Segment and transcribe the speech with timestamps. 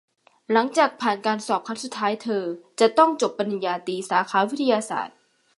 [0.51, 2.43] หลังจากผ่านการสอบครั้งสุดท้ายเธอ
[2.79, 5.17] จะต้องจบปริญญาตรีสาขาวิทยาศาสตร์